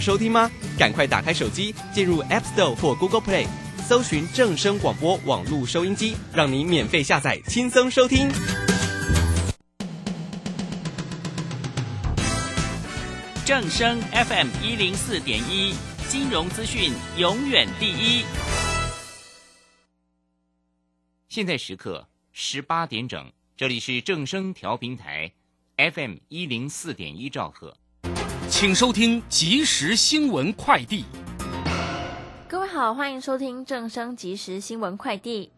[0.00, 0.50] 收听吗？
[0.78, 3.46] 赶快打开手机，进入 App Store 或 Google Play，
[3.86, 8.28] 搜寻正声广播网络收音机，让你免费下载，轻松收听。
[13.44, 15.72] 正声 FM 一零四点一，
[16.08, 18.24] 金融资讯永远第一。
[21.28, 25.30] 现在时刻十八点整，这里是正声调频台
[25.76, 27.76] FM 一零四点一兆赫，
[28.58, 31.04] 请收听即时新闻快递。
[32.48, 35.50] 各位好，欢迎收听正声即时新闻快递。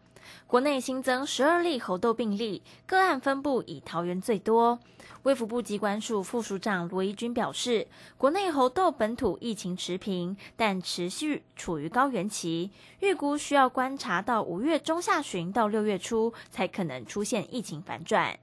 [0.45, 4.77] 国内新增十二例猴痘病例，个案分布以桃园最多。
[5.23, 18.37] 卫福部机关署副署长罗怡君表示，国内猴痘本土疫情持平，但持续处于高原期，预估需要观察到五月中下旬到六月初，才可能出现疫情反转。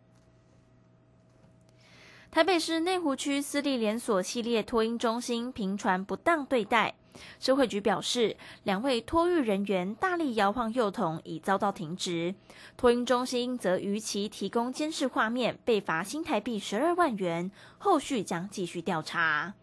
[2.36, 6.94] 台北市内湖区私立连锁系列托婴中心频传不当对待。
[7.40, 12.34] 社会局表示，两位托育人员大力摇晃幼童，已遭到停职。
[12.76, 19.54] 托婴中心则于其提供监视画面，被罚新台币十二万元，后续将继续调查。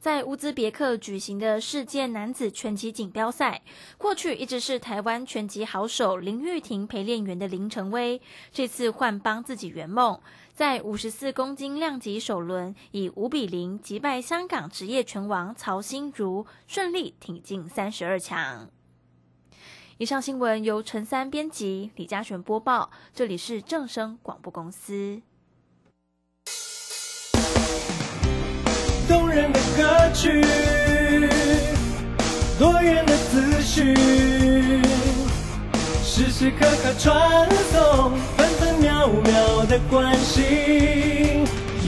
[0.00, 3.62] 在乌兹别克举行的世界男子拳击锦标赛，
[3.96, 10.20] 过去一直是台湾拳击好手林玉婷陪练员的林成威，这次换帮自己圆梦，
[10.54, 18.70] 在五十四公斤量级首轮以五比零击败香港职业拳王曹心如，顺利挺进三十二强。
[19.96, 25.20] 以上新闻由陈三编辑，李嘉璇播报，这里是正声广播公司。
[29.08, 30.44] 动人的歌曲，
[32.58, 33.94] 多远的思绪，
[36.04, 40.44] 时时刻刻传送，分分秒秒的关心，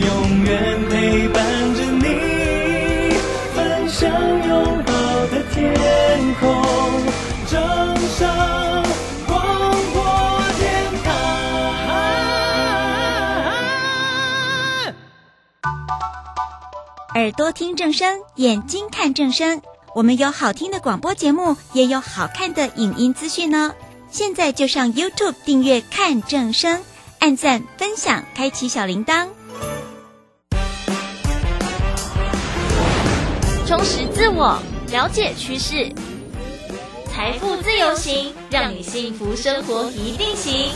[0.00, 3.12] 永远陪伴着你，
[3.54, 4.10] 分享
[4.48, 4.92] 拥抱
[5.26, 5.74] 的天
[6.40, 6.48] 空，
[17.16, 19.60] 耳朵听正声，眼睛看正声。
[19.96, 23.74] 我们有好听的广播节目，也有好看的影音资讯呢。
[24.12, 26.80] 现在就上 YouTube 订阅看正声，
[27.18, 29.26] 按赞、分享，开启小铃铛。
[33.66, 34.62] 充实自我，
[34.92, 35.92] 了解趋势，
[37.12, 40.70] 财富自由行，让你幸福生活一定行。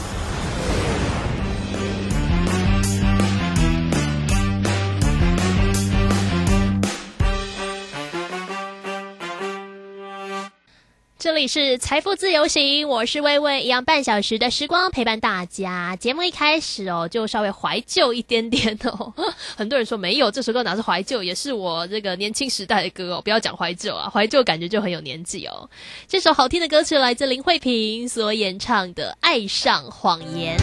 [11.24, 15.96] 这里是财富自由行，我是薇薇，一样半小时的时光陪伴大家。
[15.96, 19.10] 节目一开始哦，就稍微怀旧一点点哦。
[19.56, 23.22] 很多人说没有这首歌哪是怀旧，也是我这个年轻时代的歌哦。
[23.22, 25.66] 不要讲怀旧啊，怀旧感觉就很有年纪哦。
[26.06, 30.58] 这首好听的歌曲来自林慧萍所演唱的《爱上谎言》。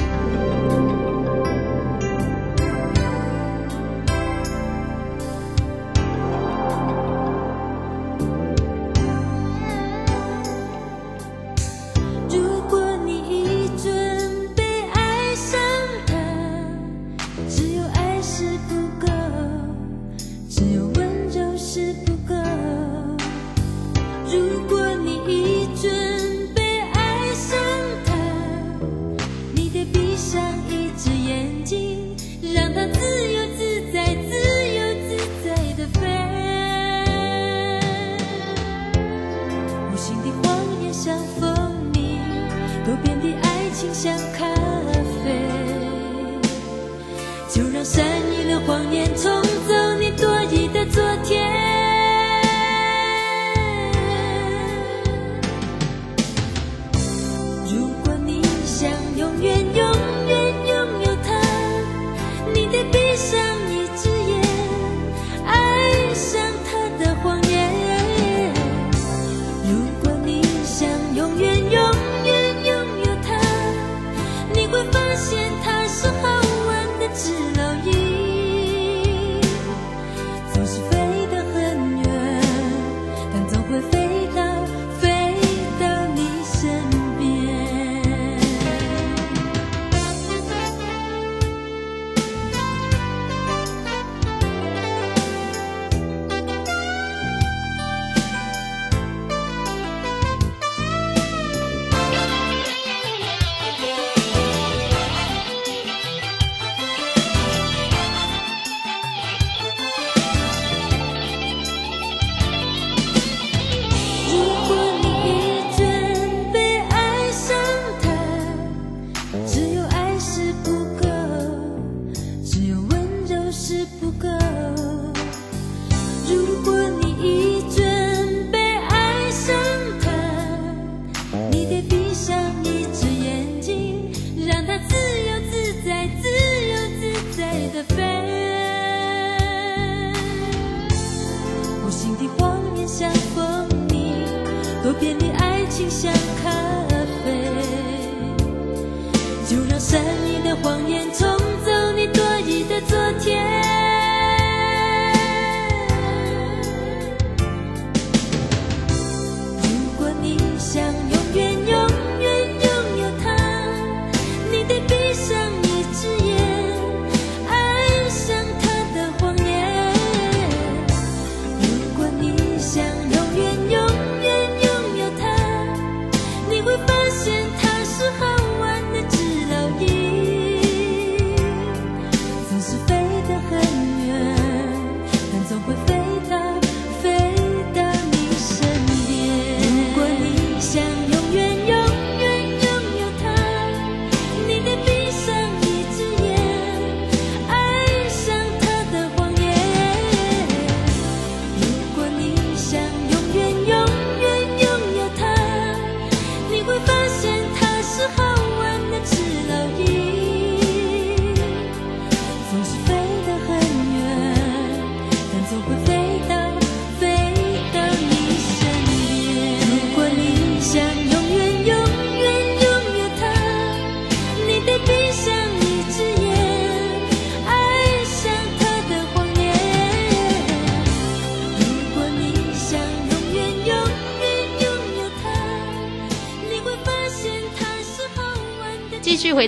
[145.92, 146.21] 下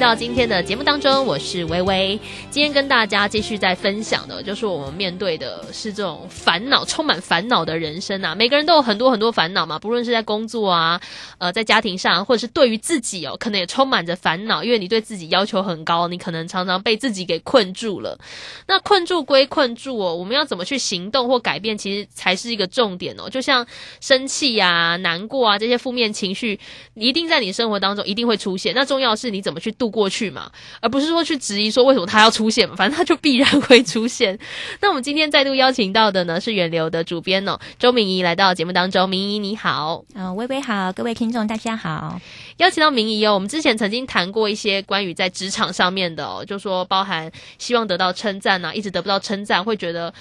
[0.03, 2.19] 到今天的节目当中，我是微微。
[2.51, 8.35] 今天跟大家继续在分享的，就是我们面对的是这种烦恼，充满烦恼的人生啊。
[8.35, 11.00] 每个人都有很多很多烦恼嘛，不论是在工作啊，
[11.38, 18.19] 呃，在家庭上，或者是对于自己哦，可能也充满着烦恼，因为你对自己要求很高，你可能常常被自己给困住了。
[18.67, 23.29] 那困住归困住哦，我们要怎么去行动或改变，其实才是一个重点哦。
[23.29, 23.65] 就像
[24.01, 26.59] 生气啊、难过啊这些负面情绪，
[26.94, 28.75] 一定在你生活当中一定会出现。
[28.75, 30.51] 那重要是你怎么去度过去嘛，
[30.81, 34.38] 而不是说去质疑说为什么它要出现嘛，反正它就必然会出现。
[34.81, 40.04] 那我们今天再度邀请到的呢是远流的主编哦，周明仪来到节目当中，明仪你好。
[40.16, 42.19] 呃，微微好，各位听众大家好。
[42.57, 50.13] 邀请到明仪哦，我们之前曾经谈过一些关于在职场上面的哦，就说包含希望得到称赞啊，一直得不到称赞，会觉得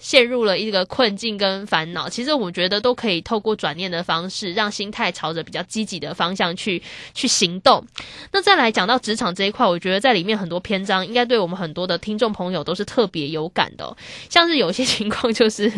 [0.00, 2.08] 陷入了一个困境跟烦恼。
[2.08, 6.82] 其实我觉得都可以透过转念的方式，让心态朝着比较积极的方向去
[7.14, 7.84] 去行动。
[8.32, 13.96] 那再来讲到职场这一块，我觉得在里面很多篇章应该对我们很多的听众朋友都是特别有感的、哦，
[14.28, 15.70] 像是有些情况就是，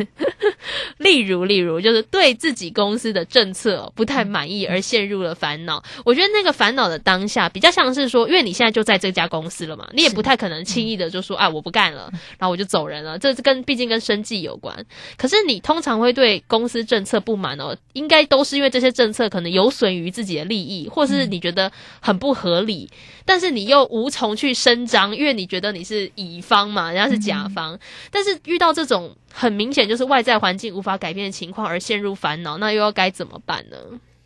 [0.99, 5.83] 例如例如就是对自己公司的政策哦不太满意而陷入了烦恼。
[6.05, 13.19] 我觉得那个烦恼的当下，比较像是说，因为你现在就在这家公司了嘛，你也不太可能轻易的就说，啊，我不干了，然后我就走人了。
[13.19, 14.85] 这是跟毕竟跟生计有关。
[15.17, 22.89] 可是你通常会对公司政策不满哦，应该都是因为这些政策可能有损于自己的利益，或是你觉得很不合理，
[23.25, 27.79] 但是你又无从去伸张，因为你觉得你是乙方嘛，人家是甲方。
[28.11, 33.77] 但是遇到这种很明显就是外在环境无法改变的情况而陷入烦恼，那又要该怎么办呢？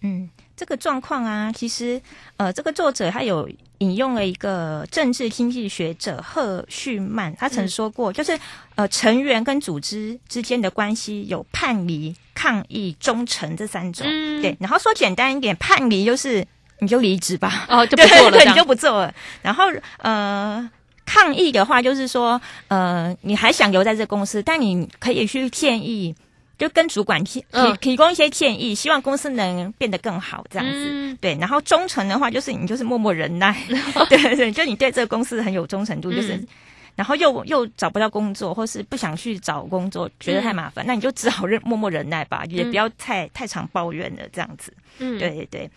[0.03, 2.01] 嗯，这个状况啊，其实
[2.37, 8.39] 呃，这个作者他有引用了一个政治经济学者赫胥曼，他曾说过，就是
[8.75, 14.07] 呃，成员跟组织之间的关系有叛离、抗议、忠诚这三种。
[14.09, 16.47] 嗯对，然后说简单一点，叛离就是
[16.81, 19.15] 你就离职吧，哦，就不做了， 对，你就不做了。
[19.43, 19.65] 然后
[19.99, 20.71] 呃。
[21.05, 26.15] 抗议的话，就是说，呃，你还想留在这公司，但你可以去建议，
[26.63, 30.73] 就跟主管提提嗯提供一些建议，希望公司能变得更好，这样子。
[30.77, 31.19] 嗯。
[31.21, 33.53] 对，然后忠诚的话，就是你就是默默忍耐，
[34.09, 36.37] 对对对，就你对这个公司很有忠诚度，就是。
[36.37, 36.47] 嗯。
[36.95, 44.71] 然后又又找不到工作，或是不想去找工作，觉得太麻烦，那你就只好忍默默忍耐吧，也不要太太常抱怨了，这样子。
[44.99, 45.71] 嗯，对对对，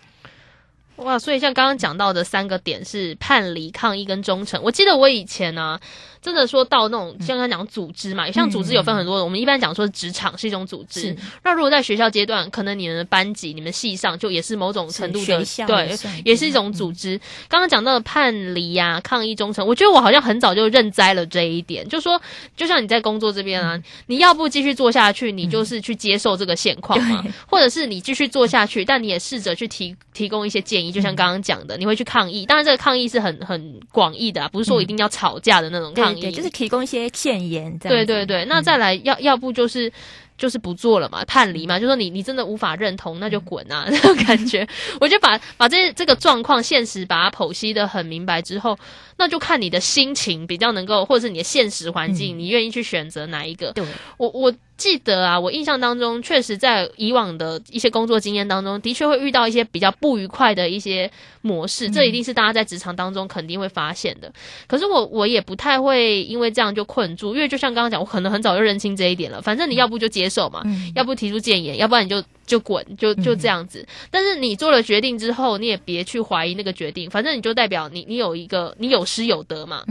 [0.98, 4.62] 哇，所以像刚刚讲到的三个点是叛离、抗议跟忠诚。
[4.64, 5.78] 我记得我以前呢、
[6.22, 11.16] 真的说到那种像刚刚讲组织嘛，像组织有分很多种，我们一般讲说职场是一种组织。
[11.44, 17.20] 那如果在学校阶段，可能你们的班级、你们系上就也是某种程度的对也是一种组织。
[17.50, 22.20] 刚刚讲到的叛离呀、抗议、忠诚，我觉得我好像很早就认栽了这一点，就说
[22.56, 32.46] 就像你在工作这边啊，你要不继续做下去，你就是去接受这个现况嘛，或者是你继续做下去，但你也试着去提提供一些建议，就像刚刚讲的，你会去抗议。
[32.46, 37.98] 当然，这个抗议是很很广义的啊，不是说一定要吵架的那种抗议，对对，就是提供一些建言这样。
[37.98, 38.46] 对对对。
[38.46, 39.92] 那再来，要要不就是。
[40.38, 43.88] 就是不做了嘛，叛离嘛，就说你你真的无法认同，那就滚啊！
[43.90, 44.68] 那种感觉，
[45.00, 48.78] 我就把把这这个状况现实把它剖析的很明白之后，
[49.18, 53.72] 那就看你的心情比较能够，或者是你的现实环境，你愿意去选择哪一个？
[53.72, 53.86] 对，
[54.18, 61.10] 我我记得啊，我印象当中，确实在以往的一些工作经验当中，的确会遇到一些比较不愉快的一些
[61.42, 64.32] 模式，这一定是大家在职场当中肯定会发现的。
[64.68, 69.42] 可是我我也不太会因为这样就困住，因为就像刚刚讲，我可能很早就认清这一点了。
[69.42, 70.62] 反正你要不就接受嘛，
[70.94, 73.86] 要不提出建言，要不然你就就滚，就就这样子。
[74.12, 79.84] 但是你做了决定之后，你也别去怀疑那个决定，反正你就代表你你有一个你有失有得嘛。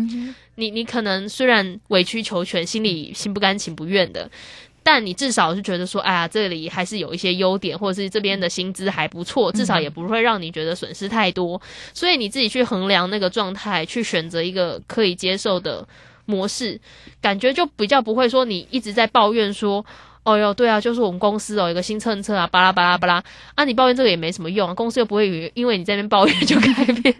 [0.56, 4.30] 你你可能虽然委曲求全，心里心不甘情不愿的。
[4.86, 11.58] 但你至少是觉得说，哎呀，这里还是有一些优点，或者是这边的薪资还不错，至少也不会让你觉得损失太多。
[11.94, 15.88] 所以你自己去衡量那个状态，去选择一个可以接受的
[16.26, 16.78] 模式，
[17.22, 19.82] 感觉就比较不会说你一直在抱怨说，
[20.24, 23.22] 哦哟，对啊，就是我们公司哦，有个新政策啊，巴拉巴拉巴拉
[23.54, 27.14] 啊，你抱怨这个也没什么用啊，公司又不会因为你在那边抱怨就改变。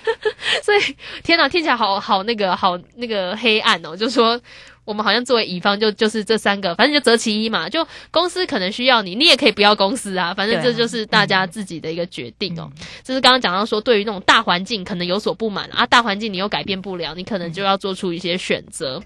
[0.62, 4.40] 所以天哪，听起来好好那个好那个黑暗哦，就说。
[4.86, 7.66] 我们好像作为乙方就就是这三个，反正就择其一嘛。
[7.70, 10.34] 就公司可能需要你，你也可以不要公司啊。
[10.34, 12.70] 反正这就是大家自己的一个决定哦。
[13.02, 19.02] 就是刚刚讲到说，对于那种大环境可能有所不满啊，大环境你又改变不了，你可能就要做出一些选择。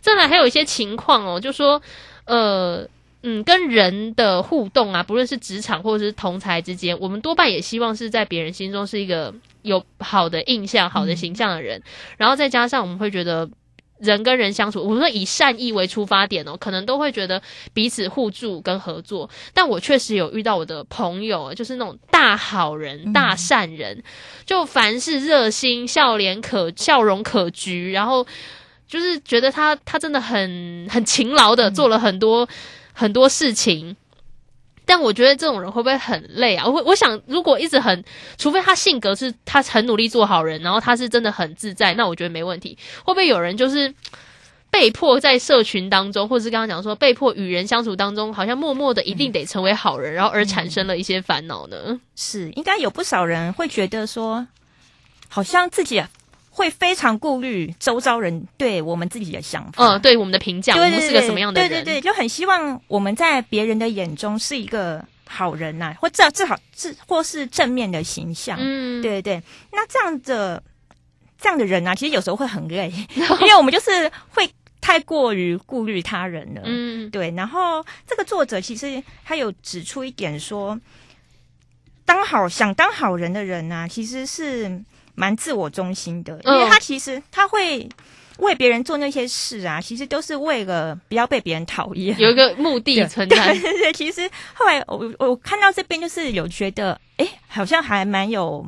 [0.00, 1.82] 再来还有一些情况哦，就说
[2.28, 2.88] 呃
[3.22, 11.82] 嗯，跟人的互动啊，不论是职场或者是同才之间，我们多半也希望是在别人心中是一个有好的印象、好的形象的人。
[12.16, 13.50] 然后再加上我们会觉得。
[14.00, 17.42] 人跟人相处，我们说以善意为出发点哦，可能都会觉得
[17.74, 19.28] 彼此互助跟合作。
[19.52, 24.04] 但我确实有遇到我的朋友，就是那种大好人、大善人，
[24.46, 28.24] 就凡事热心、笑脸可笑容可掬，然后
[28.88, 32.48] 就是觉得他他真的很很勤劳的做了很多
[32.92, 33.96] 很多事情。
[34.84, 36.66] 但我觉得这种人会不会很累啊？
[36.66, 38.02] 我我想，如果一直很，
[38.38, 42.78] 除非他性格是他很努力做好人，然后他是真的很自在，那我觉得没问题。
[43.04, 43.94] 会不会有人就是
[44.70, 52.00] 被迫在社群当中，或者是刚刚讲说被迫与人相处当中，好像默默的一定得成为好人，然后而产生了一些烦恼呢？
[52.16, 54.46] 是，应该有不少人会觉得说，
[55.28, 56.02] 好像自己。
[56.58, 61.70] 会非常顾虑周遭人对我们自己的想法，嗯，对我们的评价，我们是个什么样的人？
[61.70, 68.58] 对对对，就很希望我们在别人的眼中是一个好人呐，或至少至少至或是正面的形象。
[68.60, 69.42] 嗯，对对对。
[69.70, 70.60] 那这样的
[71.40, 74.50] 这样的人啊，其实有时候会很累， 因为我们就是会
[74.80, 76.62] 太过于顾虑他人了。
[76.64, 77.30] 嗯，对。
[77.36, 80.76] 然后这个作者其实他有指出一点说，
[82.04, 84.82] 当好想当好人的人呢，其实是。
[85.18, 87.88] 蛮自我中心的，因为他其实他会
[88.38, 93.36] 为别人做那些事啊，其实都是为了不要被别人讨厌，有一个目的存在。
[93.52, 98.64] 对对对，其实后来我我看到这边就是有觉得，哎，好像还蛮有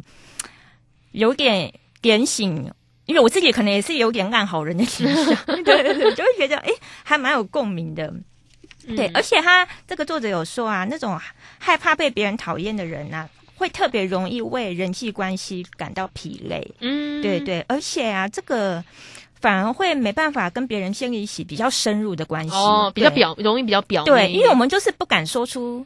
[1.12, 2.69] 有点点醒，
[3.07, 6.71] 因为我自己可能也是有点烂好人的倾向，对对对，就会觉得哎，
[7.04, 8.12] 还蛮有共鸣的。
[8.97, 11.16] 对，而且他这个作者有说啊，那种
[11.59, 13.28] 害怕被别人讨厌的人啊。
[13.61, 18.83] 会特别容易为人际关系感到疲累，嗯，对对，而且啊，这个
[19.38, 25.85] 反而会没办法跟别人建立起比较深入的关系，哦，比较表容易比较表对，因为我们就是不敢说出。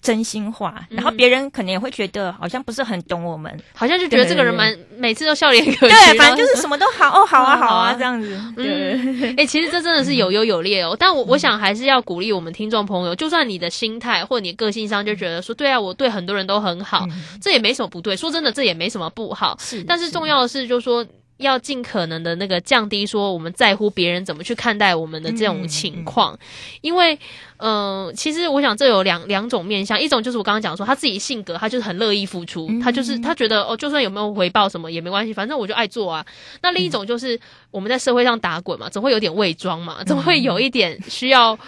[0.00, 8.40] 真心话，然后别人可能也会觉得好像不是很懂我们，好像就觉得这个人蛮每次都笑脸可掬，对，反正就是什么都好哦，好啊，好啊， 这样子。
[8.56, 10.96] 嗯，哎，其实这真的是有优有劣哦。
[11.00, 17.06] 但我我想还是要鼓励我们听众朋友，就算你的心态或你个性上就觉得说，对啊，我对很多人都很好，
[17.40, 18.16] 这也没什么不对。
[18.16, 19.56] 说真的，这也没什么不好。
[19.60, 21.04] 是，但是重要的是，就是说。
[21.42, 26.38] 要尽可能的那个降低说我们在乎别人怎么去看待我们的这种情况，
[26.80, 27.18] 因为
[27.58, 36.24] 嗯，其实我想这有两两种面向，一种就是我刚刚讲说他自己性格，他就是很乐意付出，他就是他觉得哦，就算有没有回报什么也没关系，反正我就爱做啊。
[36.62, 37.38] 那另一种就是
[37.70, 41.58] 我们在社会上打滚嘛，总会有点伪装嘛，总会有一点需要。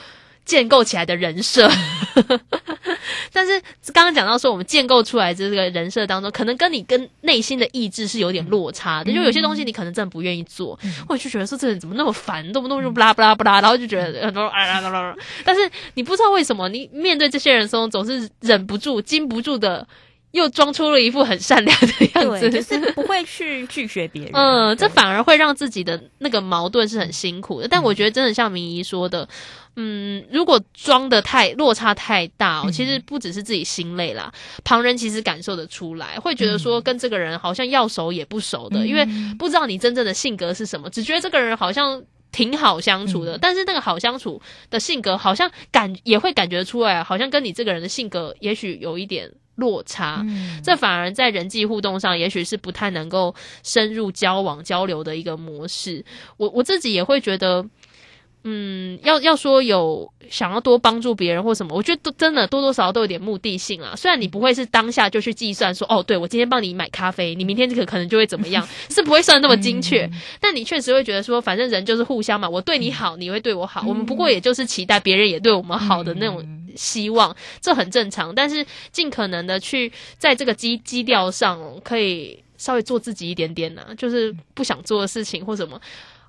[0.44, 1.70] 建构起来的人设，
[3.32, 3.58] 但是
[3.92, 9.12] 刚刚讲到说，我们建构出来这个人设当中，可能跟你跟内心的意志是有点落差的。
[9.12, 15.16] 就有些东西你可能真的不愿意做，或者就觉得说这人怎么那么烦，动不动就不拉不拉不拉，然后就觉得很多啊啦啦啦啦。
[15.44, 19.86] 但是你不知道为什么，你面对这些人的时候，总是忍不住、禁不住的
[20.32, 24.32] 又装出了一副很善良的样子，就是不会去拒绝别人。
[24.34, 27.68] 嗯，这反而会让自己的那个矛盾是很辛苦的。
[27.68, 29.28] 但我觉得真的像明仪说的，
[29.76, 34.32] 嗯，如果装的太落差太大、嗯哦，其实不只是自己心累啦，
[34.64, 39.06] 旁人其实感受得出来，会觉得说跟这个人好像要熟也不熟的，嗯因为
[39.38, 42.02] 不知道你真正的性格是什么，只觉得这个人好像。
[42.34, 50.20] 挺好相处嗯的，但是那个好相处的性格，好像感也会感觉出来，好像跟你这个人的性格也许有一点落差。
[50.26, 56.04] 嗯这反而在人际互动上，也许是不太能够深入交往交流的一个模式。
[56.36, 57.64] 我我自己也会觉得，
[58.46, 63.94] 嗯，要要说有想要多帮助别人或什么，我觉得都真的多多少少都有点目的性啊。
[63.96, 70.08] 虽然你不会是当下就去计算说，哦，对我今天帮你买咖啡，你明天可可能就会怎么样， 是不会算那么精确。
[70.40, 76.46] 但你确实会觉得说，反正人就是互相嘛，我对你好，你会对我好，我们不过也就是期待别人也对我们好的那种
[76.76, 78.34] 希望，这很正常。
[78.34, 85.80] 但是尽可能的去在这个基基调上，可以稍微做自己一点点呐、就是不想做的事情或什么，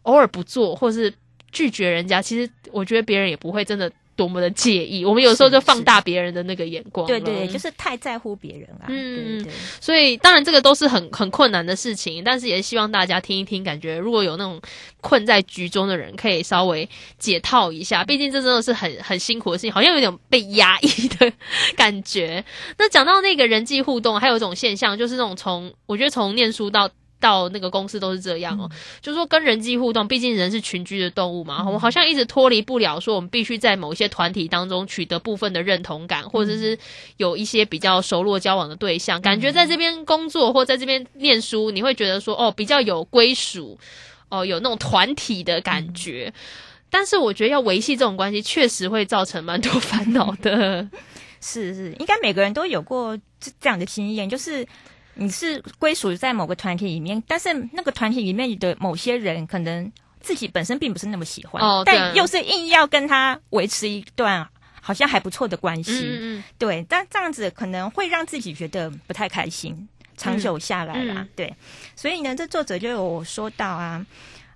[0.04, 1.14] 偶尔不做，或是
[1.56, 2.22] 拒绝人家。
[2.22, 5.06] 其实我觉得别人也不会真的多么的介意。
[5.06, 8.86] 我们有时候就放大别人的那个眼光了，对对，就是太在乎别人啊。
[8.90, 14.62] 嗯对对，所以当然这个都是很很困难的事情，但是也希望大家听一听，感觉如果有那种
[15.00, 18.04] 困在局中的人，可以稍微解套一下。
[18.04, 21.32] 毕竟这真的是很很辛苦的事情，好像有点被压抑的
[21.78, 22.44] 感觉。
[22.78, 26.90] 那讲到那个人际互动，还有一种现象，就是那种从我觉得从念书到。
[27.20, 28.70] 到那个公司都是这样哦，
[29.02, 36.78] 就是说跟人际互动，毕竟人是群居的动物嘛，我们好像一直脱离不了说我们必须在某一些团体当中取得部分的认同感，或者是
[37.18, 43.80] 有一些比较熟络交往的对象，感觉在这边工作或在这边念书，你会觉得说哦比较有归属，
[44.30, 46.34] 哦有那种团体的感觉。
[46.90, 50.88] 但是我觉得要维系这种关系，确实会造成蛮多烦恼的。
[51.42, 54.66] 是是，应该每个人都有过这这样的经验，就是
[55.16, 59.92] 你是归属在某个团体里面，但是那个团体里面的某些人可能
[60.22, 64.48] 自己本身并不是那么喜欢，哦但又是硬要跟他维持一段
[64.82, 66.38] 好像还不错的关系，嗯。
[66.38, 69.88] 嗯对，但这样子可能会让自己觉得不太开心，
[70.18, 71.30] 长久下来啦，嗯。
[71.36, 71.56] 对，
[71.96, 74.06] 所以呢，这作者就有说到啊。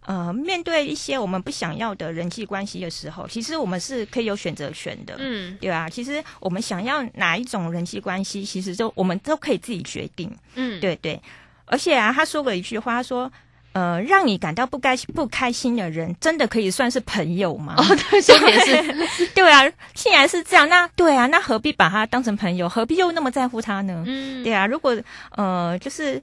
[0.10, 5.16] 呃，面对一些我们不想要的人际关系的时候，其实我们是可以有选择权的。
[5.20, 10.36] 嗯对啊，其实我们想要哪一种人际关系，其实就我们都可以自己决定。
[10.56, 11.22] 嗯，对对，
[11.66, 13.32] 而且啊，他说过一句话，他说。
[13.72, 17.76] 呃，让你感到不开不开心的人，真的可以算是朋友吗？
[17.78, 19.62] 哦，对，重点是， 对啊，
[19.94, 22.68] 既然是这样，那对啊，那何必把他当成朋友？
[22.68, 24.04] 何必又那么在乎他呢？
[24.08, 24.98] 嗯，对啊，如果
[25.38, 26.20] 呃，就是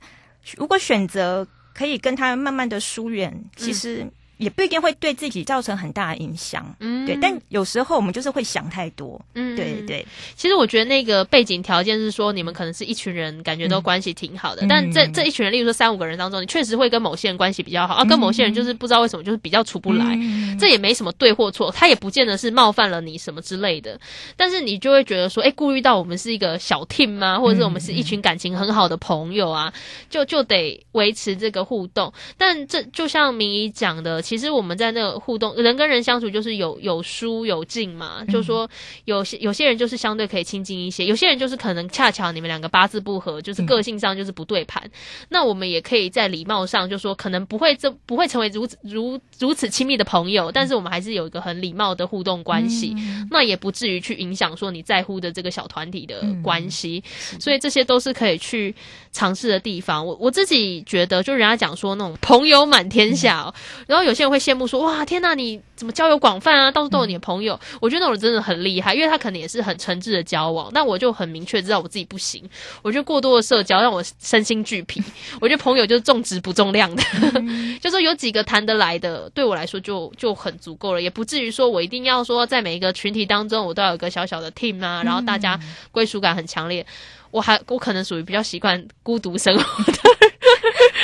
[0.57, 1.46] 如果选择
[1.77, 6.75] 可以跟他慢慢的疏远，其实也不一定会对自己造成很大的影响。
[6.81, 9.20] 嗯对，但有时候我们就是会想太多。
[9.35, 14.62] 嗯对对，其实我觉得那个背景条件是说，你们可能是一群人，感觉都关系挺好的。
[14.66, 20.05] 嗯但这这一群人，例如说三五个人当中，你确实会跟某些人关系比较好，啊，跟某些人就是不知道为什么就是比较处不来。
[20.18, 23.99] 嗯这也没什么对或错，他也不见得是冒犯了你什么之类的。
[24.37, 27.38] 但是你就会觉得说，哎，顾虑到我们是一个小 team 吗？
[27.38, 29.72] 或者是我们是一群感情很好的朋友啊，
[30.09, 32.12] 就就得维持这个互动。
[32.38, 38.69] 但这就像明仪讲的，其实我们在那个互动，人跟人相处就是有有疏有近嘛，就说
[39.05, 44.83] 有些有些人就是相对可以亲近一些，有些人就是可能恰巧你们两个八字不合，就是个性上就是不对盘。
[45.29, 52.97] 那我们也可以在礼貌上就说，可能不会这不会成为如此如如此亲密的朋友，但是我们还是有一个很礼貌的互动关系，
[53.31, 57.05] 那也不至于去影响说你在乎的这个小团体的关系，
[57.39, 58.75] 所以这些都是可以去
[59.12, 60.05] 尝试的地方。
[60.05, 63.55] 我我自己觉得，就人家讲说那种朋友满天下、哦，
[63.87, 67.59] 然后有些人会羡慕说，哇，天呐，你怎么交友广泛啊，到处都有你的朋友。
[67.81, 72.43] 我觉得那种人真的很厉害，因为他可能也是很诚挚的交往，但我就很明确知道我自己不行，
[72.83, 75.03] 我觉得过多的社交让我身心俱疲。
[75.41, 77.03] 我觉得朋友就是重质不重量的，
[77.81, 85.61] 就说有几个谈得来的，对我来说就就很足够了，也不至于说我一定要说在每一个群体当中我都要有个小小的 team 啊，然后大家
[85.93, 86.87] 归属感很强烈。
[87.33, 89.99] 我还我可能属于比较习惯孤独生活的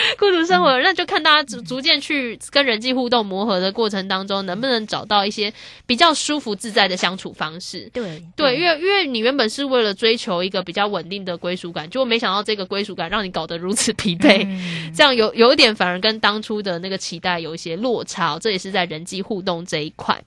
[0.19, 5.53] 孤独生活，那就看大家逐逐渐去跟人际互动磨合的过程当中，能不能找到一些
[5.87, 7.91] 比较舒服自在的相处方式。
[7.93, 8.23] 对。
[8.37, 14.47] 对，因为因为你原本是为了追求一个比较稳定的归属感，结果没想到这个归属感让你搞得如此疲惫，
[14.97, 20.23] 这样有有一点反而跟当初的那个期待有一些落差、哦，这也是在人际互动这一块。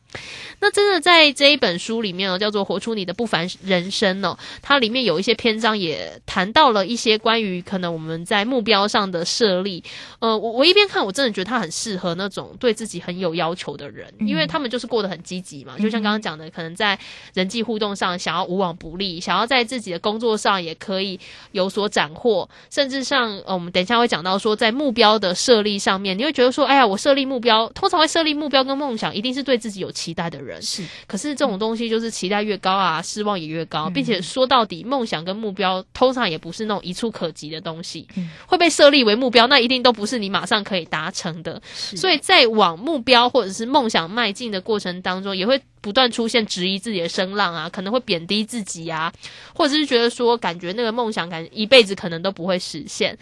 [0.60, 9.84] 那真的在这一本书里面哦，叫做《活出你的不凡人生》哦，它里面有一些篇章也谈到了一些关于可能我们在目标上的设立力，
[10.20, 16.98] 呃，我我一边看，我真的觉得他很适合那种对自己很有要求的人，因为他们就是过得很积极嘛，就像刚刚讲的，可能在
[17.34, 21.20] 人际互动上想要无往不利，想要在自己的工作上也可以
[21.52, 38.08] 有所斩获，甚至像呃，我们等一下会讲到说，在目标的设立上面，你会觉得说，哎呀，我设立目标，通常会设立目标跟梦想，一定是对自己有期待的人，是，可是这种东西就是期待越高啊，失望也越高，并且说到底，梦想跟目标通常也不是那种一触可及的东西，
[38.46, 41.62] 会被设立为目标，那一定都不是你马上可以达成的。
[41.76, 49.12] 所以在往目标或者是梦想迈进的过程当中，也会不断出现质疑自己的声浪啊，可能会贬低自己啊，
[49.54, 53.18] 或者是觉得说感觉那个梦想感一辈子可能都不会实现，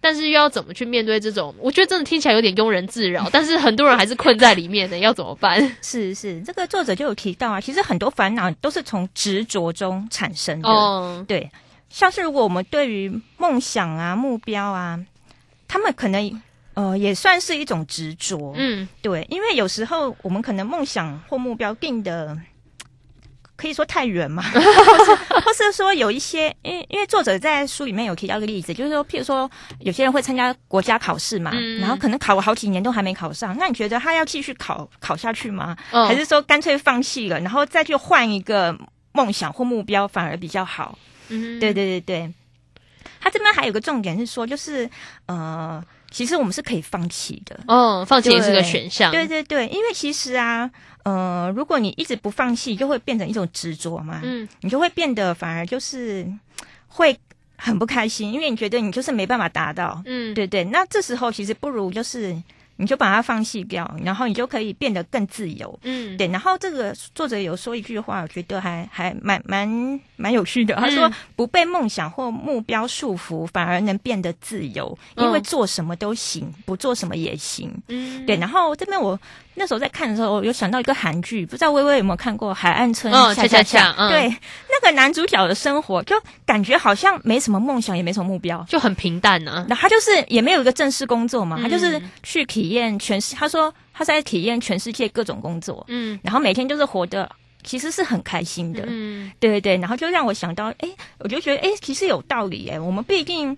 [0.00, 1.54] 但是又要怎么去面对这种？
[1.60, 5.58] 我觉得真的听起来有点庸人自扰，但是很多人还是困在里面的，要怎么办？
[5.80, 10.68] 是是，这个作者就有提到啊，其实很多烦恼都是从执着中产生的。
[10.68, 11.48] 哦，对，
[11.88, 14.98] 像是如果我们对于梦想啊、目标啊，
[15.68, 16.42] 他们可能
[16.74, 18.54] 呃也算是一种执着。
[18.56, 22.36] 嗯，对，因为有时候我们可能梦想或目标定的。
[23.60, 24.60] 可以说太远嘛，或
[25.04, 29.50] 是或是说有一些，因为因为作者在书里面有提到一个例子，就是说，譬如说
[29.80, 35.76] 有些人会参加国家考试嘛，嗯然后可能考了好几年都还没考上，那你觉得他要继续考考下去吗？
[35.90, 38.78] 嗯还是说干脆放弃了，然后再去换一个
[39.10, 40.96] 梦想或目标反而比较好？
[41.28, 42.32] 嗯对对对对，
[43.20, 44.88] 他这边还有个重点是说，就是
[45.26, 47.58] 呃，其实我们是可以放弃的。
[47.66, 49.10] 哦，放弃也是个选项。
[49.10, 50.70] 对对对，因为其实啊，
[51.04, 54.20] 呃，如果你一直不放弃，就会变成一种执着嘛。
[54.22, 56.26] 嗯你就会变得反而就是
[56.86, 57.18] 会
[57.56, 60.02] 很不开心，因为你觉得你就是没办法达到。
[60.06, 62.36] 嗯，对对，那这时候其实不如就是
[62.80, 65.78] 你就把它放弃掉，然后你就可以变得更自由。
[65.82, 70.76] 嗯，对，然后这个作者有说一句话，我觉得还还蛮蛮蛮有趣的。
[70.76, 79.18] 他说嗯：“不被梦想或目标束缚，反而能变得自由，因为嗯做什么都行，不做什么也行。”嗯，对，然后这边我
[79.54, 84.36] 那时候在看的时候，有想到一个韩剧，不知道微微有没有看过《海岸村哦恰恰恰恰恰嗯对，
[84.80, 86.14] 那个男主角的生活就
[86.46, 88.64] 感觉好像没什么梦想，也没什么目标。
[88.68, 89.66] 就很平淡啊呢。
[89.68, 97.30] 然后他就是也没有一个正式工作嘛，他就是嗯去体验全世，他说他在体验全世界各种工作，嗯然后每天就是活得
[97.64, 100.88] 其实是很开心的，嗯对对对，然后就让我想到，哎，
[101.18, 103.56] 我就觉得，哎，其实有道理，哎，我们不一定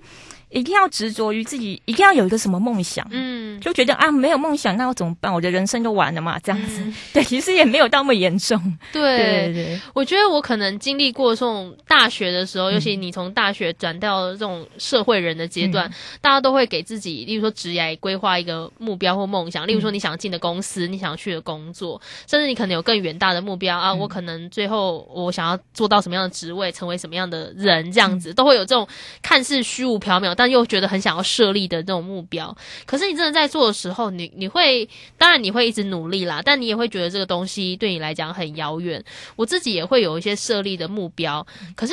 [0.51, 5.33] 一定要执着于自己，一定要有一个什么梦想，嗯，就觉得啊，没有梦想，那我怎么办？
[5.33, 6.81] 我的人生就完了嘛，这样子。
[6.85, 6.95] 嗯。
[7.15, 8.61] 对，其实也没有那么严重。
[8.93, 9.17] 对。
[9.21, 12.63] 对对对，我觉得我可能经历过这种大学的时嗯。
[12.65, 15.93] 候，尤其你从大学转到这种社会人的阶段，嗯。
[16.21, 23.81] 大家都会给自己，例如说职业规划一个目标或梦想，例嗯如说你想进的公司，你想去的工作，甚至你可能有更远大的目标嗯。
[23.81, 28.19] 啊，我可能最后我想要做到什么样的职位，成为什么样的人，这样嗯。
[28.21, 28.87] 子、都会有这种
[29.23, 32.57] 看似虚无缥缈，但又觉得很想要设立的这种目标。
[32.87, 39.05] 可是你真的在做的时候，你你会，当然你会一直努力啦，但你也会觉得这个东西对你来讲很遥远。
[39.37, 41.93] 我自己也会有一些设立的目标，可是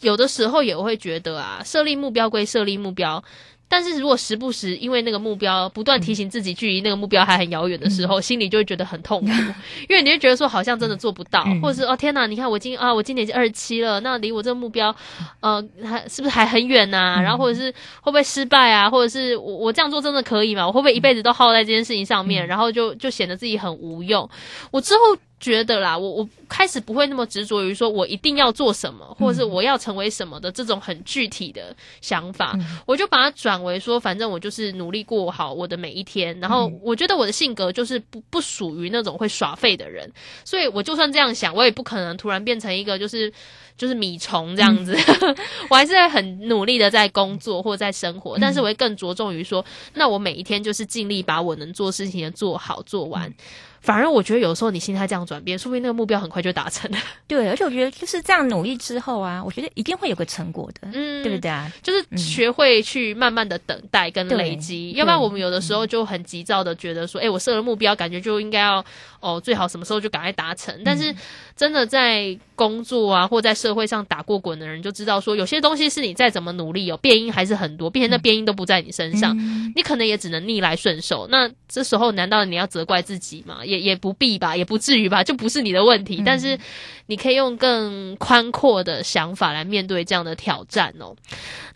[0.00, 3.22] 有的时候也会觉得啊，设立目标归设立目标。
[3.68, 9.26] 但是如果时不时因为那个目标不断提醒自己距离那个目标还很遥远的时候，心里就会觉得很痛苦，
[9.88, 11.60] 因为你会觉得说好像真的做不到，嗯。
[11.60, 14.94] 或者是哦天哪，你看我今啊我今年已经二十七了，那离我这个目标
[15.40, 20.66] 呃还是不是还很远呐、然后或者是会不会失败啊，或者是我我这样做真的可以吗？
[20.66, 24.28] 我会不会一辈子都耗在这件事情上面，然后就就显得自己很无用？
[24.70, 25.00] 我之后
[25.44, 36.34] 觉得啦，我我开始不会那么执着于说我一定要做什么，或者是我要成为什么的这种很具体的想法，我就把它转为说，反正我就是努力过好我的每一天。
[36.40, 40.10] 然后我觉得我的性格就是不不属于那种会耍废的人，
[40.46, 43.30] 所以我就算这样想，我也不可能突然变成一个就是。
[43.76, 44.96] 就是米虫这样子，
[45.68, 53.34] 我还是会很努力的在工作或在生活，但是我会更着重于说，那我每一天就是尽力把我能做事情的做好做完。
[53.84, 56.96] 反而我觉得有时候你心态这样转变，说不定那个目标很快就达成了。
[57.28, 61.70] 对，而且我觉得就是这样努力之后啊，我觉得一定会有个成果的，嗯对不对啊？
[61.82, 68.82] 就是学会去慢慢的等待跟累积，要不然我们有的时候就很急躁的觉得说，哎、我设了目标，感觉就应该要
[69.20, 70.74] 哦，最好什么时候就赶快达成。
[70.82, 71.14] 但是
[71.54, 79.36] 真的在工作啊，或在社会上打过滚的人就知道说，有些东西是你再怎么努力，有变音还是很多，并且那变音都不在你身上，
[79.74, 81.26] 你可能也只能逆来顺受。
[81.30, 83.64] 那这时候难道你要责怪自己吗？
[83.64, 86.22] 也也不必吧，也不至于吧，就不是你的问题。
[86.24, 86.58] 但是
[87.06, 91.14] 你可以用更宽阔的想法来面对这样的挑战哦。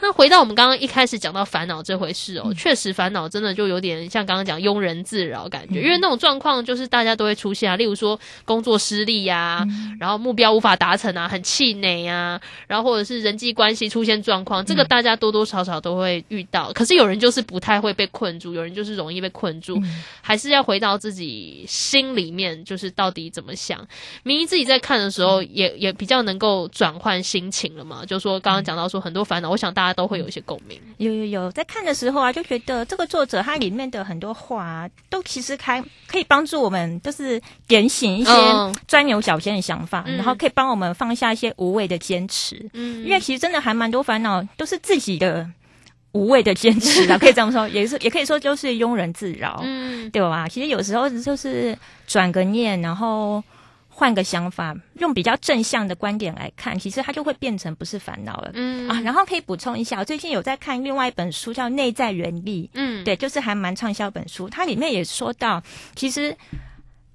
[0.00, 9.66] 那回到我们刚刚一开始讲到烦恼这回事哦，确实烦恼真的就有点像刚刚讲庸人自扰感觉，因为那种状况就是大家都会出现啊，例如说工作失利呀、
[9.98, 16.72] 然后目标无法法达成啊，很气馁啊，然后或者是人际关系出现状况，这个大家多多少少都会遇到。
[16.72, 19.80] 可是有人就是不太会被困住，有人就是容易被困住，
[20.20, 23.78] 还是要回到自己心里面，就是到底怎么想。
[24.22, 28.04] 明一自己在看的时候，也也比较能够转换心情了嘛。
[28.04, 30.78] 就说刚刚讲到说很多烦恼，我想大家都会有一些共鸣。
[30.98, 42.68] 有有有，在看的时候啊，就觉得这个作者他里面的很多话、啊，都其实开可以帮助我们，就是点醒一些嗯钻牛角尖的想法，嗯然后可以帮我们放下一些无谓的坚持。
[42.72, 45.48] 嗯因为其实真的还蛮多烦恼都是自己的
[46.10, 50.48] 无谓的坚持啊， 可以这么说，也是也可以说就是庸人自扰，嗯对吧？
[50.48, 53.42] 其实有时候就是转个念，然后。
[54.00, 58.50] 换个想法，用比较正向的观点来看，其实它就会变成不是烦恼了。
[58.54, 62.66] 嗯啊，然后可以补充一下，我最近有在看另外一本书，叫《内在原力》。
[62.74, 64.48] 嗯对，就是还蛮畅销本书。
[64.48, 65.60] 它里面也说到，
[65.96, 66.32] 其实，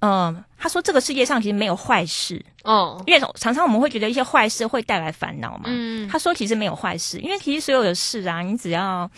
[0.04, 5.64] 嗯、他说这个世界上其实没有坏事，哦因为常常我们会觉得一些坏事会带来烦恼嘛。
[5.66, 9.10] 嗯他说其实没有坏事，因为其实所有的事啊，你只要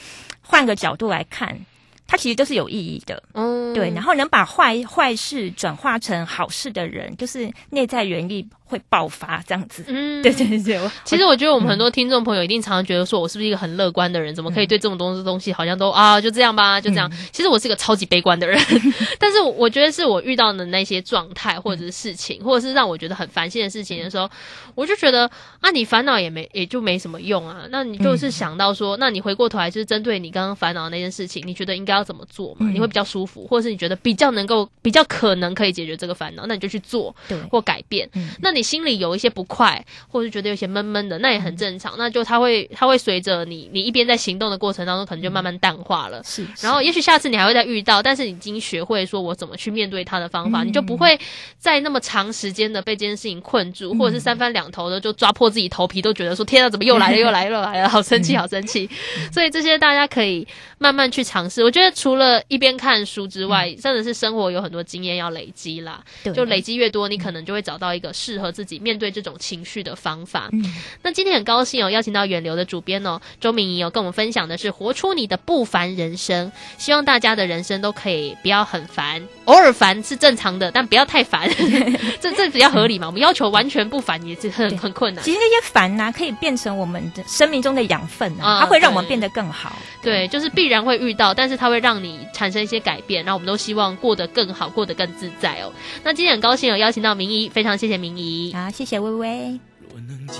[0.42, 1.59] 换个角度来看，
[2.07, 3.20] 它其实都是有意义的。
[3.35, 9.85] 嗯对，然后能把坏坏事转化成好事的人，就是内在原力会爆发这样子。
[9.88, 14.35] 嗯对对对对，其实我觉得我们很多听众朋友一定常常觉得说，我是不是一个很乐观的人？
[14.35, 17.11] 怎么可以对这种东西东西好像都啊就这样吧，就这样？
[17.33, 18.59] 其实我是一个超级悲观的人，
[19.18, 24.29] 但是我觉得是我遇到的那些状态或者是事情，或者是让我觉得很烦心的事情的时候，
[24.74, 27.62] 我就觉得啊，你烦恼也没也就没什么用啊。
[27.70, 32.68] 那你就是想到说，那你回过头来就是针对你刚刚烦恼的那件事情，你觉得应该要怎么做嘛？
[32.70, 38.09] 你会比较舒服，或者是你觉得比较能够比较可能可以解决这个烦恼，那你就去做对或改变。
[38.14, 41.95] 嗯那你心里有一些不快，或者是觉得有些闷闷的，那也很正常。
[41.99, 46.23] 那就它会它会随着你你一边在行动的过程当中，可能就慢慢淡化了。
[46.25, 51.19] 是，然后，也许下次你还会再遇到，但是你已经学会说我怎么去面对它的方法，嗯你就不会
[51.59, 58.88] 再那么长时间的被这件事情困住，或者是三番两头的就抓破自己头皮，都觉得说天啊，怎么又来了，又来了，又来了，好生气，好生气。
[59.33, 60.47] 所以这些大家可以
[60.79, 61.62] 慢慢去尝试。
[61.62, 66.03] 我觉得除了一边看书之外，真的是生活有很多经验要累积啦。
[66.23, 70.48] 对就累积越多，你可能就会找到一个适合自己面对这种情绪的方法。
[70.52, 70.64] 嗯
[71.02, 76.50] 那今天很高兴哦，邀请到远流的主编哦，周明仪哦，跟我们分享的是活出你的不凡人生。
[76.78, 81.48] 希望大家的人生都可以不要很烦，偶尔烦是正常的，但不要太烦，
[82.20, 83.06] 这这比较合理嘛。
[83.06, 85.32] 我们要求完全不烦也是很很困难其。
[85.32, 89.76] 实那些烦呐、可以变成我们的生命中的养分啊，啊它会让我们变得更好。
[90.02, 95.72] 对，就是必然会遇到，但是它会让你产生一些改变，然后我们都希望过得更好，过得更自在哦。
[96.02, 98.36] 那今天很高兴有邀请到明仪，非常谢谢明仪。
[98.53, 99.61] 好，谢谢微微。
[99.81, 100.37] 若能将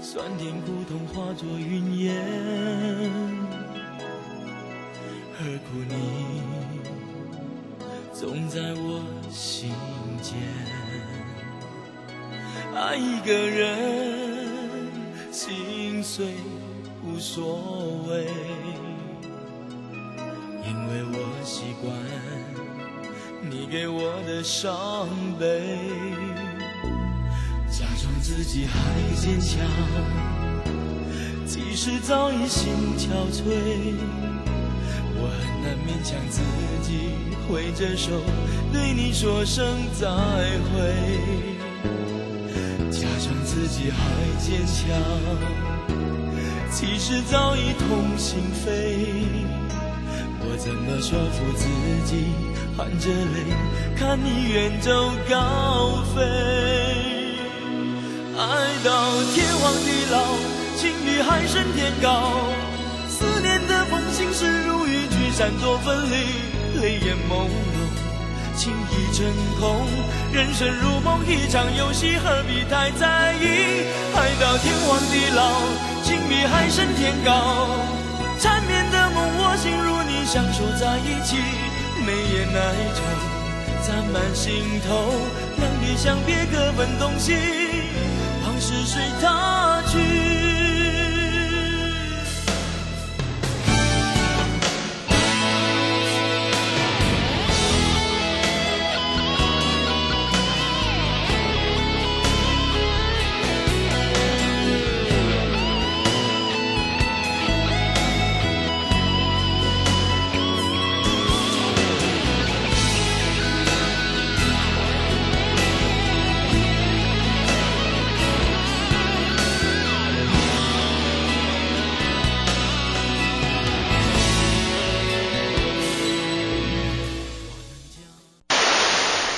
[0.00, 2.14] 酸甜苦痛化作云烟，
[5.38, 5.94] 何苦你
[8.12, 9.70] 总在我心
[10.22, 10.34] 间？
[12.74, 14.92] 爱一个人，
[15.32, 16.34] 心碎
[17.04, 18.26] 无所谓，
[20.66, 21.94] 因为我习惯
[23.50, 25.46] 你给我的伤悲。
[27.70, 28.76] 假装自己还
[29.14, 29.60] 坚强，
[31.46, 33.94] 其实早已心憔悴。
[35.18, 36.40] 我很难勉强自
[36.82, 37.10] 己
[37.48, 38.10] 挥着手
[38.72, 40.06] 对你说声再
[40.68, 40.74] 会，
[42.90, 43.98] 假装自己还
[44.38, 44.84] 坚强，
[46.70, 48.66] 其实早已痛心扉。
[50.48, 51.66] 我怎么说服自
[52.06, 52.26] 己，
[52.76, 53.40] 含着泪
[53.98, 56.20] 看你远走高飞？
[58.36, 58.44] 爱
[58.84, 60.36] 到天荒地老，
[60.76, 62.32] 情比海深天高。
[63.08, 66.16] 思念的风，心事如雨聚散作分离，
[66.82, 67.48] 泪眼朦胧，
[68.54, 69.24] 情已成
[69.58, 69.86] 空。
[70.34, 73.86] 人生如梦一场游戏，何必太在意？
[74.14, 75.62] 爱到天荒地老，
[76.02, 77.70] 情比海深天高。
[78.38, 81.38] 缠绵的梦，我心如你相守在一起，
[82.06, 83.02] 眉眼哀愁，
[83.82, 85.12] 攒满心头。
[85.58, 87.34] 两地相别，各奔东西，
[88.44, 90.35] 往事随他去。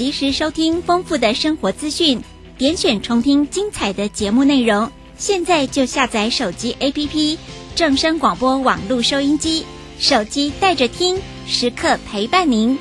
[0.00, 2.22] 及时收听丰富的生活资讯，
[2.56, 4.90] 点选重听精彩的节目内容。
[5.18, 7.36] 现在就下载手机 APP
[7.74, 9.66] 正声广播网络收音机，
[9.98, 12.78] 手机带着听，时刻陪伴您。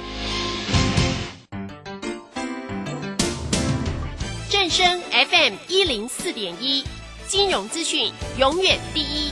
[4.50, 6.86] 正声 FM 一零四点一，
[7.28, 9.32] 金融资讯永远第一。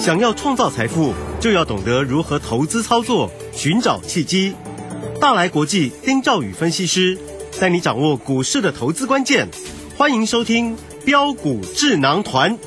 [0.00, 4.54] 想要创造财富，就要懂得如何投资操作，寻找契机。
[5.20, 7.18] 大来国际丁兆宇分析师
[7.60, 9.48] 带你掌握股市的投资关键。
[9.96, 12.58] 欢迎收听标股智囊团。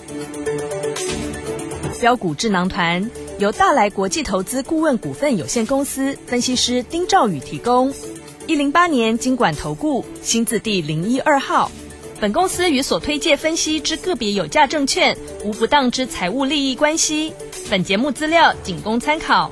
[2.00, 7.94] 标股智囊团由大来国际投资顾问股份有限公司分析师丁兆宇提供。
[8.48, 11.72] 一零八年经管投顾新字第零一二号。
[12.20, 17.34] 本公司与所推介分析之个别有价证券无不当之财务利益关系。
[17.70, 19.52] 本节目资料仅供参考，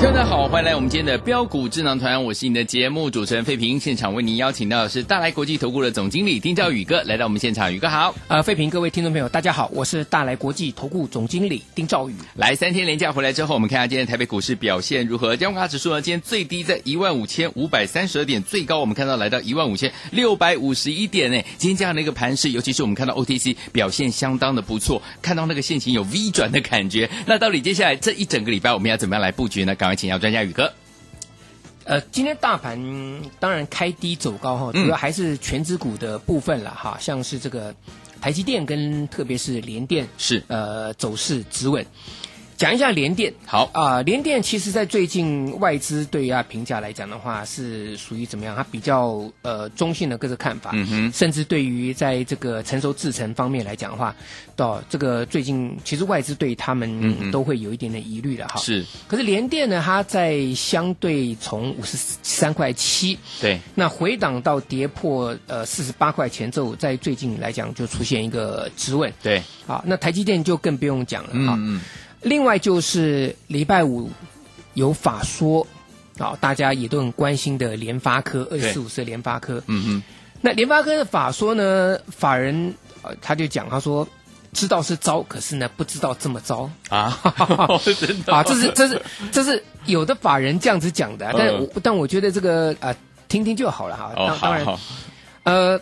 [0.00, 3.78] 听众大家好，欢迎来我们今天的标股智囊团，我是你的节目主持人费平。
[3.78, 8.14] 现场为您邀请到的是大来国际投顾的总经理丁兆宇哥来到我们现场，宇哥好。
[8.26, 12.14] 呃，费平，各位听众朋友，大家好，我是大来国际投顾总经理丁兆宇。
[12.36, 15.36] 来三天连假回来之后，我们看一下今天台北股市表现如何。
[15.36, 21.38] 加权指数呢，今天最低在一万五千五百三十二点，最高我们看到来到一万五千六百五十一点呢。
[21.58, 27.10] 今天这样的一个盘势，尤其是我们看到 OTC 表现相当的不错，看到那个线型有 V 转的感觉。
[27.26, 29.74] 那到底接下来这一整个礼拜我们要怎么样来布局呢？
[29.74, 30.72] 赶快请教专家宇哥。
[31.82, 32.78] 呃，今天大盘
[33.40, 37.74] 当然开低走高哈，主要还是全指股的部分了哈，像是这个
[38.20, 41.84] 台积电跟特别是联电是呃走势止稳。
[42.60, 48.54] 讲一下联电，好啊，联电其实在最近外资对于它评价来讲的话，是属于怎么样？
[48.54, 54.14] 它比较呃中性的各个看法，嗯哼甚至对于在这个成熟制程方面来讲的话，
[54.54, 58.60] 到这个最近其实外资对他嗯们哼都会有一点点疑虑的哈。
[58.60, 69.10] 是，可是联电呢，它在相对从五十三块七，对，那回档到跌破呃四十八块钱之后，在最近来讲就出现一个止稳。
[69.22, 71.54] 对，好，那台积电就更不用讲了哈。
[71.56, 71.80] 嗯嗯，
[72.22, 74.10] 另外就是礼拜五
[74.74, 75.66] 有法说，
[76.18, 79.62] 啊，大家也都很关心的联发科二十四五是联发科。
[79.66, 80.02] 嗯嗯，
[80.40, 84.06] 那联发科的法说呢，法人呃他就讲，他说
[84.52, 86.70] 知道是糟，可是呢不知道这么糟。
[86.88, 87.18] 啊，
[87.98, 89.02] 真的啊，这是这是
[89.32, 92.96] 这是有的法人这样子讲的，但嗯我但我觉得这个啊、呃
[93.28, 94.12] 听听就好了哈。
[94.16, 94.78] 哦，当当然。
[95.44, 95.80] 呃，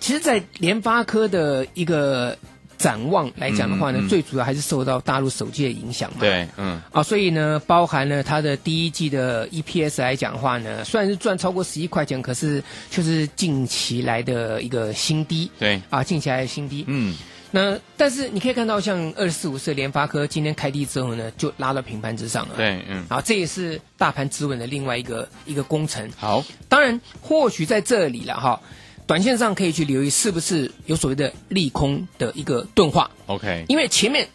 [0.00, 2.36] 其实，在联发科的一个
[2.78, 6.18] 展望来讲的话呢，嗯嗯最主要还是受到大陆手机的影响嘛。
[6.20, 16.84] 对，嗯，啊，所以呢，包含了它的第一季的 EPS 来讲的话呢，虽然是赚超过十一块钱，可是却是近期来的一个新低对，啊，近期来的新低。
[16.88, 17.14] 嗯，
[17.50, 22.54] 那但是你可以看到，像二四五四联发科今天开低之后呢，就拉到平盘之上了。。
[22.56, 26.10] 对，嗯，啊，这也是大盘止稳的另外一个一个工程。
[26.16, 28.60] 好，当然，或许在这里了哈，
[29.06, 34.28] 短线上可以去留意是不是有所谓的利空的一个钝化，OK，因为前面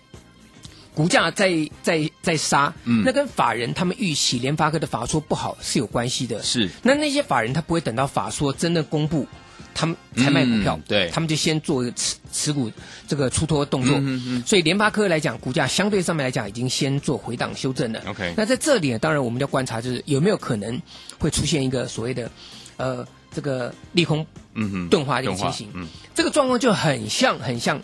[0.94, 3.04] 股价在在在杀，嗯。
[3.06, 6.42] 那跟法人他们预期联发科的法说不好是有关系的。
[6.42, 9.28] 是，那那些法人他不会等到法说真的公布，
[9.74, 11.10] 他们才卖股票，嗯对。
[11.10, 12.72] 他们就先做一个持持股
[13.08, 13.98] 这个出脱动作。
[13.98, 18.02] 嗯嗯嗯所以联发科来讲，股价相对上面来讲已经先做回档修正了。
[18.08, 20.82] OK 那在这里呢，当然我们要观察就是有没有可能
[21.20, 22.30] 会出现一个所谓的
[22.78, 25.70] 呃这个利空嗯哼，钝化的一个情形。
[25.74, 27.80] 嗯这个状况就很像很像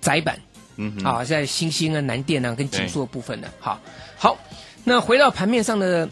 [0.00, 0.38] 窄板。
[0.76, 3.50] 嗯哼，啊，在新兴啊、南电啊跟紧对缩的部分的。
[3.58, 3.80] 好，
[4.16, 4.38] 好，
[4.84, 6.08] 那回到盘面上的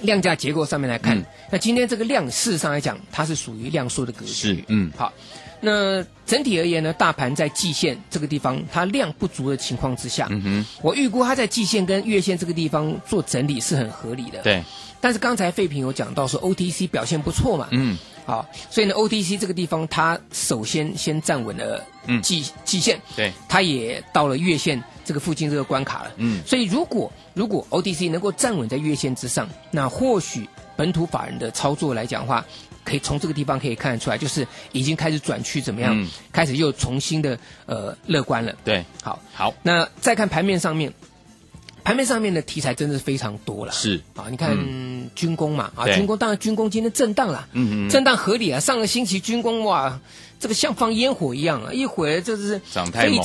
[0.00, 4.32] 量价结构上面来看，嗯那今天这个量事实上来讲，它是属于量缩的格局。
[4.32, 5.12] 是，嗯，好，
[5.60, 14.42] 那整体而言呢，大盘在季线这个地方它量不足的情况之下，嗯哼，我预估它在季线跟月线这个地方做整理是很合理的。。
[14.42, 14.62] 对，
[15.00, 22.22] 但是刚才废品有讲到说 OTC 表现不错嘛，嗯，好，所以呢 OTC 这个地方它首先先站稳了嗯。
[22.22, 26.12] 季季线，对，它也到了月线这个附近这个关卡了。
[26.16, 32.44] 嗯，所以如果如果 OTC 能够站稳在月线之上，那或许本土法人的操作来讲的话，
[32.90, 36.08] 可以从这个地方可以看得出来，就是已经开始转趋怎么样，嗯。
[36.32, 38.52] 开始又重新的呃乐观了。
[38.64, 40.92] 对，好，好，那再看盘面上面，
[41.84, 43.72] 盘盘面上面的题材真的是非常多了。
[43.72, 44.00] 是。
[44.14, 44.56] 啊，你看、
[45.16, 48.60] 军工嘛，啊，军工当然军工今天震荡了，嗯嗯震荡合理啊。
[48.60, 50.00] 上个星期军工哇，
[50.38, 53.20] 这个像放烟火一样啊，一会儿就是涨太猛